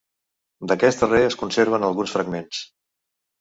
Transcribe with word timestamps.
D'aquest 0.71 1.03
darrer 1.03 1.19
es 1.25 1.37
conserven 1.41 1.87
alguns 1.89 2.15
fragments. 2.17 2.65